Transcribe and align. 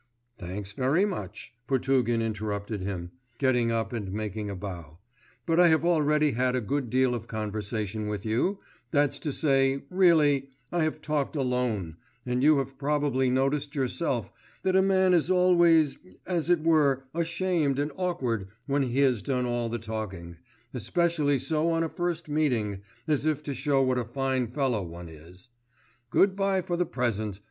'Thanks 0.39 0.71
very 0.73 1.05
much,' 1.05 1.53
Potugin 1.67 2.23
interrupted 2.23 2.81
him, 2.81 3.11
getting 3.37 3.71
up 3.71 3.93
and 3.93 4.11
making 4.11 4.49
a 4.49 4.55
bow; 4.55 4.97
'but 5.45 5.59
I 5.59 5.67
have 5.67 5.85
already 5.85 6.31
had 6.31 6.55
a 6.55 6.59
good 6.59 6.89
deal 6.89 7.13
of 7.13 7.27
conversation 7.27 8.07
with 8.07 8.25
you; 8.25 8.57
that's 8.89 9.19
to 9.19 9.31
say, 9.31 9.83
really, 9.91 10.49
I 10.71 10.85
have 10.85 11.03
talked 11.03 11.35
alone, 11.35 11.97
and 12.25 12.41
you 12.41 12.57
have 12.57 12.79
probably 12.79 13.29
noticed 13.29 13.75
yourself 13.75 14.31
that 14.63 14.75
a 14.75 14.81
man 14.81 15.13
is 15.13 15.29
always 15.29 15.99
as 16.25 16.49
it 16.49 16.63
were 16.63 17.03
ashamed 17.13 17.77
and 17.77 17.91
awkward 17.95 18.47
when 18.65 18.81
he 18.81 19.01
has 19.01 19.21
done 19.21 19.45
all 19.45 19.69
the 19.69 19.77
talking, 19.77 20.37
especially 20.73 21.37
so 21.37 21.69
on 21.69 21.83
a 21.83 21.89
first 21.89 22.27
meeting, 22.27 22.81
as 23.07 23.27
if 23.27 23.43
to 23.43 23.53
show 23.53 23.83
what 23.83 23.99
a 23.99 24.03
fine 24.05 24.47
fellow 24.47 24.81
one 24.81 25.09
is. 25.09 25.49
Good 26.09 26.35
bye 26.35 26.61
for 26.63 26.75
the 26.75 26.87
present. 26.87 27.39